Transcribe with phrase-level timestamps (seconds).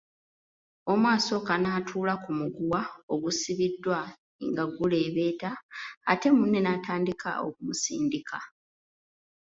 [0.91, 2.81] Omu asooka n’atuula ku muguwa
[3.13, 3.99] ogusibiddwa
[4.49, 5.51] nga guleebeeta
[6.11, 8.37] ate munne n’atandika okumusindika.